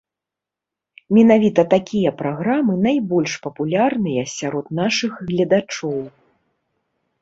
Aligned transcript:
Менавіта 1.17 1.65
такія 1.75 2.15
праграмы 2.23 2.73
найбольш 2.87 3.37
папулярныя 3.47 4.21
сярод 4.37 4.77
нашых 4.85 5.11
гледачоў. 5.33 5.99